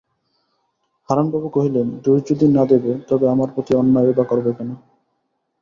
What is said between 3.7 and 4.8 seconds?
অন্যায়ই বা করবে কেন?